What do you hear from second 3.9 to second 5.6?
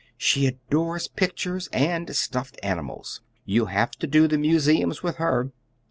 to do the museums with her.